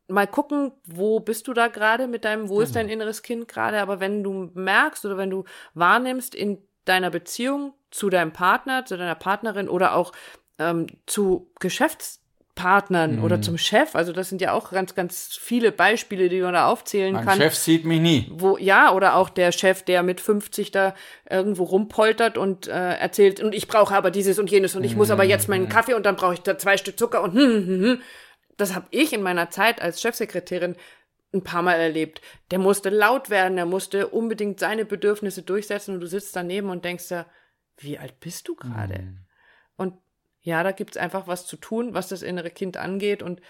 mal 0.10 0.28
gucken, 0.28 0.72
wo 0.86 1.20
bist 1.20 1.48
du 1.48 1.54
da 1.54 1.68
gerade 1.68 2.08
mit 2.08 2.26
deinem, 2.26 2.50
wo 2.50 2.56
genau. 2.56 2.64
ist 2.64 2.76
dein 2.76 2.90
inneres 2.90 3.22
Kind 3.22 3.48
gerade, 3.48 3.80
aber 3.80 4.00
wenn 4.00 4.24
du 4.24 4.50
merkst 4.54 5.06
oder 5.06 5.18
wenn 5.18 5.30
du 5.30 5.46
wahrnimmst 5.74 6.36
in 6.36 6.60
deiner 6.86 7.10
Beziehung 7.10 7.74
zu 7.92 8.10
deinem 8.10 8.34
Partner, 8.34 8.86
zu 8.86 8.98
deiner 8.98 9.16
Partnerin 9.16 9.70
oder 9.70 9.96
auch 9.96 10.12
ähm, 10.58 10.88
zu 11.06 11.52
Geschäfts 11.60 12.20
Partnern 12.60 13.18
mhm. 13.18 13.24
oder 13.24 13.42
zum 13.42 13.58
Chef. 13.58 13.96
Also 13.96 14.12
das 14.12 14.28
sind 14.28 14.42
ja 14.42 14.52
auch 14.52 14.72
ganz, 14.72 14.94
ganz 14.94 15.38
viele 15.40 15.72
Beispiele, 15.72 16.28
die 16.28 16.42
man 16.42 16.54
da 16.54 16.68
aufzählen 16.68 17.14
mein 17.14 17.26
kann. 17.26 17.38
Chef 17.38 17.56
sieht 17.56 17.86
mich 17.86 18.02
nie. 18.02 18.30
Wo, 18.32 18.58
ja, 18.58 18.92
oder 18.92 19.16
auch 19.16 19.30
der 19.30 19.54
Chef, 19.54 19.84
der 19.84 20.04
mit 20.04 20.20
50 20.20 20.72
da 20.72 20.94
irgendwo 21.30 21.64
rumpoltert 21.64 22.38
und 22.38 22.68
äh, 22.68 22.96
erzählt, 22.96 23.40
und 23.40 23.56
ich 23.56 23.70
brauche 23.70 23.96
aber 23.96 24.12
dieses 24.12 24.40
und 24.40 24.52
jenes 24.52 24.76
und 24.76 24.84
ich 24.84 24.92
mhm. 24.92 24.98
muss 24.98 25.10
aber 25.10 25.24
jetzt 25.24 25.48
meinen 25.48 25.66
mhm. 25.66 25.70
Kaffee 25.70 25.94
und 25.94 26.06
dann 26.06 26.18
brauche 26.18 26.34
ich 26.34 26.42
da 26.42 26.58
zwei 26.58 26.76
Stück 26.76 27.00
Zucker 27.00 27.24
und 27.24 27.34
hm, 27.34 27.66
hm, 27.66 27.82
hm. 27.82 28.02
Das 28.60 28.76
habe 28.76 28.88
ich 28.92 29.14
in 29.14 29.22
meiner 29.22 29.50
Zeit 29.50 29.82
als 29.82 30.02
Chefsekretärin 30.02 30.76
ein 31.34 31.44
paar 31.44 31.62
Mal 31.62 31.76
erlebt. 31.76 32.22
Der 32.52 32.60
musste 32.60 32.90
laut 32.90 33.30
werden, 33.30 33.56
der 33.56 33.66
musste 33.66 34.08
unbedingt 34.08 34.60
seine 34.60 34.86
Bedürfnisse 34.86 35.44
durchsetzen 35.44 35.96
und 35.96 36.02
du 36.02 36.08
sitzt 36.08 36.36
daneben 36.36 36.70
und 36.70 36.86
denkst 36.86 37.10
ja, 37.12 37.26
wie 37.78 37.98
alt 37.98 38.20
bist 38.20 38.48
du 38.48 38.56
gerade? 38.56 39.00
Mhm. 39.00 39.18
Und 39.78 39.94
ja, 40.42 40.64
da 40.64 40.72
gibt 40.72 40.92
es 40.92 41.02
einfach 41.02 41.28
was 41.28 41.46
zu 41.46 41.56
tun, 41.58 41.94
was 41.94 42.10
das 42.10 42.22
innere 42.22 42.50
Kind 42.50 42.78
angeht. 42.78 43.24
Und 43.24 43.42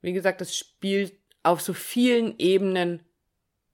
wie 0.00 0.12
gesagt, 0.12 0.40
das 0.40 0.56
spielt 0.56 1.18
auf 1.42 1.60
so 1.60 1.74
vielen 1.74 2.38
Ebenen, 2.38 3.02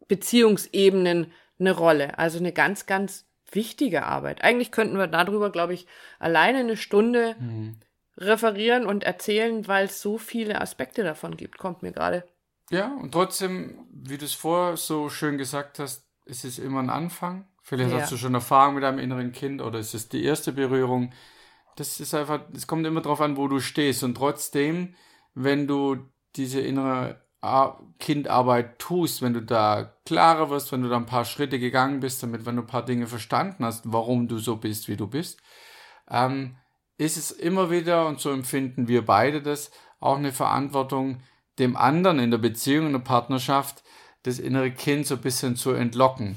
Beziehungsebenen 0.09 1.32
eine 1.59 1.73
Rolle. 1.73 2.18
Also 2.18 2.38
eine 2.38 2.52
ganz, 2.52 2.87
ganz 2.87 3.26
wichtige 3.52 4.04
Arbeit. 4.06 4.42
Eigentlich 4.42 4.73
könnten 4.73 4.97
wir 4.97 5.06
darüber, 5.06 5.50
glaube 5.50 5.75
ich, 5.75 5.87
alleine 6.18 6.59
eine 6.59 6.76
Stunde 6.76 7.37
mhm. 7.38 7.76
Referieren 8.21 8.87
und 8.87 9.05
erzählen, 9.05 9.67
weil 9.67 9.87
es 9.87 10.00
so 10.00 10.19
viele 10.19 10.61
Aspekte 10.61 11.03
davon 11.03 11.37
gibt, 11.37 11.59
kommt 11.59 11.83
mir 11.83 11.93
gerade. 11.93 12.25
Ja, 12.71 12.95
und 13.00 13.12
trotzdem, 13.12 13.87
wie 13.91 14.19
du 14.19 14.25
es 14.25 14.35
vorher 14.35 14.77
so 14.77 15.09
schön 15.09 15.39
gesagt 15.39 15.79
hast, 15.79 16.07
ist 16.27 16.45
es 16.45 16.59
immer 16.59 16.81
ein 16.81 16.91
Anfang. 16.91 17.49
Vielleicht 17.62 17.91
ja. 17.91 18.00
hast 18.00 18.12
du 18.12 18.17
schon 18.17 18.35
Erfahrung 18.35 18.75
mit 18.75 18.85
deinem 18.85 18.99
inneren 18.99 19.33
Kind 19.33 19.61
oder 19.61 19.79
ist 19.79 19.95
es 19.95 20.09
die 20.09 20.25
erste 20.25 20.53
Berührung 20.53 21.12
das 21.81 21.99
ist 21.99 22.15
einfach, 22.15 22.43
es 22.55 22.67
kommt 22.67 22.87
immer 22.87 23.00
darauf 23.00 23.21
an, 23.21 23.37
wo 23.37 23.49
du 23.49 23.59
stehst. 23.59 24.03
Und 24.03 24.15
trotzdem, 24.15 24.95
wenn 25.35 25.67
du 25.67 25.97
diese 26.37 26.61
innere 26.61 27.23
Kindarbeit 27.99 28.79
tust, 28.79 29.23
wenn 29.23 29.33
du 29.33 29.41
da 29.41 29.95
klarer 30.05 30.50
wirst, 30.50 30.73
wenn 30.73 30.83
du 30.83 30.91
da 30.91 30.97
ein 30.97 31.07
paar 31.07 31.25
Schritte 31.25 31.59
gegangen 31.59 32.00
bist, 32.00 32.23
damit, 32.23 32.45
wenn 32.45 32.57
du 32.57 32.62
ein 32.62 32.69
paar 32.69 32.85
Dinge 32.85 33.07
verstanden 33.07 33.65
hast, 33.65 33.91
warum 33.91 34.29
du 34.29 34.39
so 34.39 34.57
bist, 34.57 34.89
wie 34.89 34.97
du 34.97 35.07
bist, 35.07 35.41
ähm, 36.11 36.57
ist 37.00 37.16
es 37.16 37.30
immer 37.30 37.71
wieder, 37.71 38.07
und 38.07 38.21
so 38.21 38.30
empfinden 38.30 38.87
wir 38.87 39.04
beide 39.07 39.40
das, 39.40 39.71
auch 40.00 40.19
eine 40.19 40.33
Verantwortung, 40.33 41.23
dem 41.59 41.76
anderen 41.76 42.19
in 42.19 42.30
der 42.30 42.38
Beziehung, 42.38 42.87
in 42.87 42.92
der 42.92 43.00
Partnerschaft, 43.00 43.83
das 44.23 44.38
innere 44.38 44.71
Kind 44.71 45.07
so 45.07 45.14
ein 45.14 45.23
bisschen 45.23 45.57
zu 45.57 45.73
entlocken. 45.73 46.37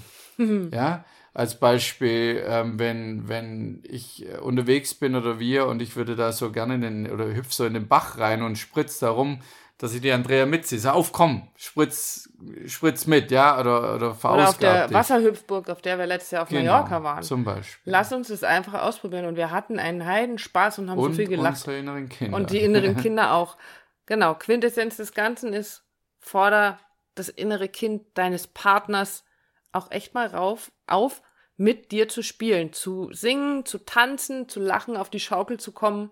ja, 0.72 1.03
als 1.34 1.60
Beispiel, 1.60 2.43
ähm, 2.48 2.79
wenn, 2.79 3.27
wenn 3.27 3.84
ich 3.84 4.25
äh, 4.25 4.38
unterwegs 4.38 4.93
bin 4.93 5.15
oder 5.15 5.39
wir 5.39 5.67
und 5.67 5.82
ich 5.82 5.96
würde 5.96 6.15
da 6.15 6.32
so 6.32 6.51
gerne 6.51 6.75
in 6.75 6.82
den, 6.82 7.12
oder 7.12 7.25
hüpf 7.25 7.51
so 7.51 7.65
in 7.65 7.74
den 7.74 7.88
Bach 7.88 8.17
rein 8.17 8.41
und 8.41 8.58
spritz 8.58 9.00
da 9.00 9.10
rum, 9.10 9.39
dass 9.77 9.94
ich 9.94 10.01
die 10.01 10.12
Andrea 10.12 10.46
mitziehe. 10.46 10.80
Sag 10.80 10.94
auf, 10.94 11.12
komm, 11.12 11.48
spritz, 11.56 12.30
spritz 12.68 13.06
mit, 13.06 13.32
ja, 13.32 13.60
oder, 13.60 13.96
oder 13.96 14.12
Oder 14.12 14.50
auf 14.50 14.58
der 14.58 14.88
dich. 14.88 14.96
Wasserhüpfburg, 14.96 15.70
auf 15.70 15.82
der 15.82 15.98
wir 15.98 16.06
letztes 16.06 16.32
Jahr 16.32 16.44
auf 16.44 16.50
genau, 16.50 16.72
Mallorca 16.72 17.03
waren. 17.03 17.24
zum 17.24 17.44
Beispiel. 17.44 17.92
Lass 17.92 18.13
uns 18.13 18.27
das 18.27 18.44
einfach 18.44 18.82
ausprobieren 18.82 19.25
und 19.25 19.36
wir 19.36 19.51
hatten 19.51 19.80
einen 19.80 20.06
Heidenspaß 20.06 20.80
und 20.80 20.89
haben 20.89 21.00
und 21.00 21.12
so 21.12 21.18
viel 21.18 21.27
gelacht. 21.27 21.56
unsere 21.56 21.77
inneren 21.77 22.10
Kinder. 22.10 22.38
Und 22.38 22.51
die 22.51 22.60
inneren 22.60 22.96
Kinder 23.01 23.34
auch. 23.34 23.58
Genau, 24.06 24.36
Quintessenz 24.36 24.98
des 24.98 25.13
Ganzen 25.13 25.53
ist, 25.53 25.84
forder 26.20 26.80
das 27.15 27.30
innere 27.30 27.70
Kind 27.70 28.03
deines 28.15 28.48
Partners 28.48 29.24
auch 29.72 29.92
echt 29.92 30.13
mal 30.13 30.27
rauf, 30.27 30.72
auf, 30.88 31.22
mit 31.58 31.92
dir 31.92 32.10
zu 32.10 32.22
spielen, 32.22 32.74
zu 32.74 33.10
singen, 33.12 33.65
zu 33.65 33.80
tanzen, 33.80 34.50
zu 34.50 34.60
lachen, 34.60 34.98
auf 34.98 35.10
die 35.10 35.20
Schaukel 35.20 35.60
zu 35.60 35.72
kommen 35.72 36.12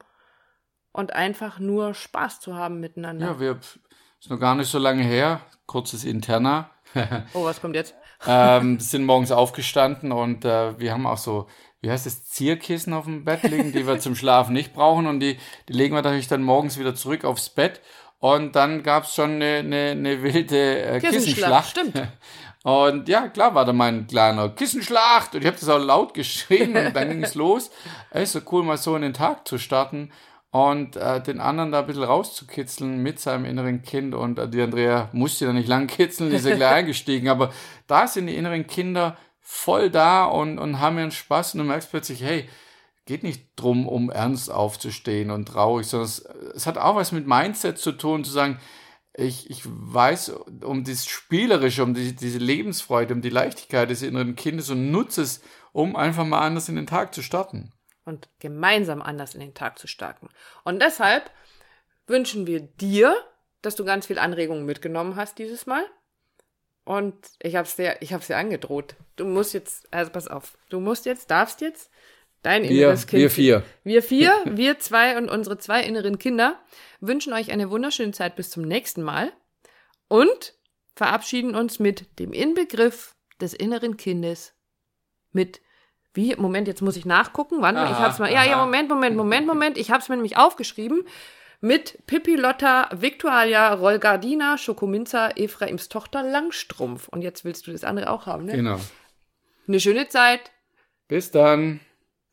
und 0.91 1.13
einfach 1.13 1.59
nur 1.59 1.93
Spaß 1.93 2.39
zu 2.39 2.55
haben 2.55 2.79
miteinander. 2.79 3.25
Ja, 3.27 3.39
wir 3.39 3.59
ist 4.19 4.29
noch 4.29 4.39
gar 4.39 4.55
nicht 4.55 4.69
so 4.69 4.77
lange 4.79 5.03
her, 5.03 5.41
kurzes 5.65 6.03
Interna. 6.03 6.69
oh, 7.33 7.45
was 7.45 7.61
kommt 7.61 7.75
jetzt? 7.75 7.95
ähm, 8.27 8.79
sind 8.79 9.05
morgens 9.05 9.31
aufgestanden 9.31 10.11
und 10.11 10.45
äh, 10.45 10.79
wir 10.79 10.91
haben 10.91 11.07
auch 11.07 11.17
so, 11.17 11.47
wie 11.81 11.89
heißt 11.89 12.05
es, 12.05 12.25
Zierkissen 12.25 12.93
auf 12.93 13.05
dem 13.05 13.25
Bett 13.25 13.43
liegen, 13.43 13.71
die 13.71 13.87
wir 13.87 13.99
zum 13.99 14.15
Schlafen 14.15 14.53
nicht 14.53 14.73
brauchen 14.73 15.07
und 15.07 15.19
die, 15.19 15.37
die 15.67 15.73
legen 15.73 15.95
wir 15.95 16.01
natürlich 16.01 16.27
dann 16.27 16.43
morgens 16.43 16.77
wieder 16.77 16.93
zurück 16.93 17.25
aufs 17.25 17.49
Bett 17.49 17.81
und 18.19 18.55
dann 18.55 18.83
gab 18.83 19.05
es 19.05 19.15
schon 19.15 19.31
eine, 19.31 19.57
eine, 19.57 19.91
eine 19.91 20.23
wilde 20.23 20.83
äh, 20.83 20.99
Kissenschlacht. 20.99 21.71
Stimmt. 21.71 21.95
Und 22.63 23.09
ja, 23.09 23.27
klar 23.27 23.55
war 23.55 23.65
da 23.65 23.73
mein 23.73 24.05
kleiner 24.05 24.49
Kissenschlacht 24.49 25.33
und 25.33 25.41
ich 25.41 25.47
habe 25.47 25.57
das 25.59 25.67
auch 25.67 25.79
laut 25.79 26.13
geschrien 26.13 26.77
und 26.77 26.95
dann 26.95 27.09
ging 27.09 27.23
es 27.23 27.33
los. 27.33 27.71
Es 28.11 28.21
ist 28.21 28.33
so 28.33 28.41
cool, 28.51 28.61
mal 28.61 28.77
so 28.77 28.95
in 28.95 29.01
den 29.01 29.15
Tag 29.15 29.47
zu 29.47 29.57
starten 29.57 30.11
und 30.51 30.97
äh, 30.97 31.23
den 31.23 31.39
anderen 31.39 31.71
da 31.71 31.79
ein 31.79 31.87
bisschen 31.87 32.03
rauszukitzeln 32.03 33.01
mit 33.01 33.19
seinem 33.19 33.45
inneren 33.45 33.81
Kind. 33.81 34.13
Und 34.13 34.37
äh, 34.37 34.49
die 34.49 34.61
Andrea 34.61 35.09
musste 35.13 35.45
ja 35.45 35.53
nicht 35.53 35.69
lang 35.69 35.87
kitzeln, 35.87 36.29
die 36.29 36.35
ist 36.35 36.45
ja 36.45 36.55
gleich 36.55 36.71
eingestiegen. 36.75 37.29
Aber 37.29 37.51
da 37.87 38.05
sind 38.05 38.27
die 38.27 38.35
inneren 38.35 38.67
Kinder 38.67 39.17
voll 39.39 39.89
da 39.89 40.25
und, 40.25 40.59
und 40.59 40.79
haben 40.79 40.97
ihren 40.97 41.11
Spaß 41.11 41.53
und 41.53 41.59
du 41.59 41.63
merkst 41.63 41.89
plötzlich, 41.89 42.21
hey, 42.21 42.49
geht 43.05 43.23
nicht 43.23 43.49
drum, 43.55 43.87
um 43.87 44.09
ernst 44.09 44.51
aufzustehen 44.51 45.31
und 45.31 45.47
traurig, 45.47 45.87
sondern 45.87 46.05
es, 46.07 46.19
es 46.53 46.67
hat 46.67 46.77
auch 46.77 46.95
was 46.95 47.13
mit 47.13 47.27
Mindset 47.27 47.77
zu 47.77 47.93
tun, 47.93 48.23
zu 48.23 48.31
sagen, 48.31 48.59
ich, 49.13 49.49
ich 49.49 49.61
weiß 49.65 50.33
um 50.63 50.83
das 50.83 51.05
Spielerische, 51.05 51.83
um 51.83 51.93
die, 51.93 52.15
diese 52.15 52.37
Lebensfreude, 52.39 53.13
um 53.13 53.21
die 53.21 53.29
Leichtigkeit 53.29 53.89
des 53.89 54.01
inneren 54.01 54.35
Kindes 54.35 54.69
und 54.69 54.91
nutze 54.91 55.21
es, 55.23 55.41
um 55.71 55.95
einfach 55.95 56.25
mal 56.25 56.41
anders 56.41 56.69
in 56.69 56.75
den 56.75 56.87
Tag 56.87 57.13
zu 57.13 57.21
starten. 57.21 57.73
Und 58.05 58.29
gemeinsam 58.39 59.01
anders 59.01 59.33
in 59.33 59.41
den 59.41 59.53
Tag 59.53 59.79
zu 59.79 59.87
starten. 59.87 60.29
Und 60.63 60.81
deshalb 60.81 61.31
wünschen 62.07 62.47
wir 62.47 62.61
dir, 62.61 63.15
dass 63.61 63.75
du 63.75 63.85
ganz 63.85 64.07
viel 64.07 64.19
Anregungen 64.19 64.65
mitgenommen 64.65 65.15
hast 65.15 65.37
dieses 65.37 65.65
Mal. 65.65 65.83
Und 66.83 67.15
ich 67.41 67.55
hab's 67.55 67.75
dir, 67.75 67.97
ich 68.01 68.13
hab's 68.13 68.27
dir 68.27 68.37
angedroht. 68.37 68.95
Du 69.15 69.25
musst 69.25 69.53
jetzt, 69.53 69.87
also 69.93 70.11
pass 70.11 70.27
auf, 70.27 70.57
du 70.69 70.79
musst 70.79 71.05
jetzt, 71.05 71.29
darfst 71.29 71.61
jetzt 71.61 71.91
dein 72.41 72.63
Wir, 72.63 72.87
inneres 72.87 73.05
Kind. 73.05 73.21
wir 73.21 73.29
vier. 73.29 73.63
Wir 73.83 74.01
vier, 74.01 74.33
wir 74.45 74.79
zwei 74.79 75.17
und 75.17 75.29
unsere 75.29 75.57
zwei 75.57 75.83
inneren 75.83 76.17
Kinder 76.17 76.59
wünschen 76.99 77.33
euch 77.33 77.51
eine 77.51 77.69
wunderschöne 77.69 78.13
Zeit 78.13 78.35
bis 78.35 78.49
zum 78.49 78.63
nächsten 78.63 79.03
Mal 79.03 79.31
und 80.07 80.55
verabschieden 80.95 81.55
uns 81.55 81.79
mit 81.79 82.19
dem 82.19 82.33
Inbegriff 82.33 83.15
des 83.39 83.53
inneren 83.53 83.95
Kindes. 83.97 84.53
Mit 85.31 85.61
wie? 86.13 86.35
Moment, 86.35 86.67
jetzt 86.67 86.81
muss 86.81 86.95
ich 86.95 87.05
nachgucken. 87.05 87.61
Warte 87.61 87.79
mal, 87.79 87.85
ich 87.85 87.91
Aha, 87.91 88.03
hab's 88.03 88.19
mal. 88.19 88.31
Ja, 88.31 88.43
ja, 88.43 88.55
aha. 88.55 88.65
Moment, 88.65 88.89
Moment, 88.89 89.15
Moment, 89.15 89.47
Moment. 89.47 89.77
Ich 89.77 89.91
hab's 89.91 90.09
mir 90.09 90.15
nämlich 90.15 90.37
aufgeschrieben. 90.37 91.03
Mit 91.61 91.99
Pippi 92.07 92.35
Lotta, 92.35 92.89
Victualia, 92.91 93.73
Rolgardina, 93.73 94.57
Schokominza, 94.57 95.29
Ephraims 95.35 95.89
Tochter 95.89 96.23
Langstrumpf. 96.23 97.07
Und 97.07 97.21
jetzt 97.21 97.45
willst 97.45 97.67
du 97.67 97.71
das 97.71 97.83
andere 97.83 98.09
auch 98.09 98.25
haben, 98.25 98.45
ne? 98.45 98.53
Genau. 98.53 98.79
Eine 99.67 99.79
schöne 99.79 100.07
Zeit. 100.07 100.51
Bis 101.07 101.29
dann. 101.31 101.79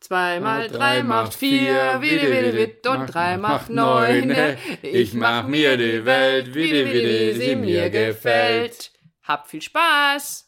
Zwei 0.00 0.38
mal 0.38 0.68
drei 0.68 1.02
macht 1.02 1.35
vier, 1.35 2.00
wide, 2.00 2.30
wide, 2.30 2.56
wid, 2.56 2.87
und 2.87 3.06
drei 3.08 3.37
macht 3.37 3.68
neun. 3.68 4.32
Ich 4.80 5.12
mach 5.12 5.47
mir 5.47 5.76
die 5.76 6.04
Welt, 6.04 6.54
wie 6.54 6.70
die 6.70 7.32
sie 7.32 7.56
mir 7.56 7.90
gefällt. 7.90 8.92
Habt 9.25 9.49
viel 9.49 9.61
Spaß! 9.61 10.47